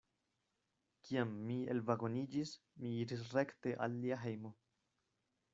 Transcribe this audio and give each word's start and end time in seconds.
Kiam 1.09 1.35
mi 1.49 1.57
elvagoniĝis, 1.75 2.55
mi 2.81 2.97
iris 3.05 3.23
rekte 3.39 3.77
al 3.87 4.03
lia 4.07 4.21
hejmo. 4.27 4.57